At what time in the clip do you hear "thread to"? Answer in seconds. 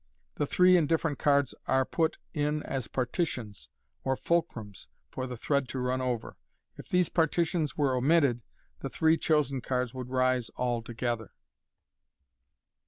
5.37-5.79